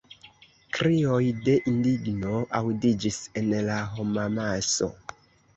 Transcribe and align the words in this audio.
Krioj 0.77 1.19
de 1.49 1.55
indigno 1.71 2.41
aŭdiĝis 2.61 3.21
en 3.43 3.55
la 3.69 3.77
homamaso. 3.99 4.91